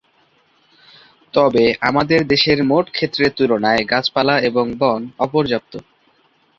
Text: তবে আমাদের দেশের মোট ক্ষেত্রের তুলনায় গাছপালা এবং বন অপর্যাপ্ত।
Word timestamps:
তবে 1.33 1.63
আমাদের 1.81 2.19
দেশের 2.27 2.59
মোট 2.63 2.85
ক্ষেত্রের 2.91 3.31
তুলনায় 3.37 3.83
গাছপালা 3.85 4.35
এবং 4.41 4.65
বন 4.79 5.01
অপর্যাপ্ত। 5.19 5.73